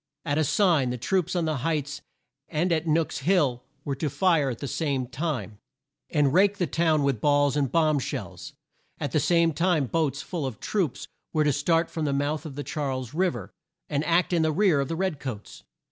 At 0.25 0.39
a 0.39 0.43
sign, 0.43 0.89
the 0.89 0.97
troops 0.97 1.35
on 1.35 1.45
the 1.45 1.57
Heights 1.57 2.01
and 2.49 2.71
at 2.73 2.87
Nook's 2.87 3.19
Hill 3.19 3.61
were 3.85 3.93
to 3.97 4.09
fire 4.09 4.49
at 4.49 4.57
the 4.57 4.67
same 4.67 5.05
time, 5.05 5.59
and 6.09 6.33
rake 6.33 6.57
the 6.57 6.65
town 6.65 7.03
with 7.03 7.21
balls 7.21 7.55
and 7.55 7.71
bomb 7.71 7.99
shells. 7.99 8.53
At 8.99 9.11
the 9.11 9.19
same 9.19 9.53
time 9.53 9.85
boats 9.85 10.23
full 10.23 10.47
of 10.47 10.59
troops 10.59 11.07
were 11.33 11.43
to 11.43 11.53
start 11.53 11.91
from 11.91 12.05
the 12.05 12.13
mouth 12.13 12.47
of 12.47 12.65
Charles 12.65 13.13
Riv 13.13 13.35
er, 13.35 13.53
and 13.89 14.03
act 14.05 14.33
in 14.33 14.41
the 14.41 14.51
rear 14.51 14.79
of 14.79 14.87
the 14.87 14.95
red 14.95 15.19
coats. 15.19 15.61